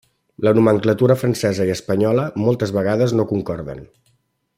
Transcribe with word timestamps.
La 0.45 0.51
nomenclatura 0.59 1.17
francesa 1.23 1.67
i 1.71 1.73
espanyola, 1.73 2.25
moltes 2.47 2.73
vegades, 2.79 3.15
no 3.21 3.27
concorden. 3.33 3.85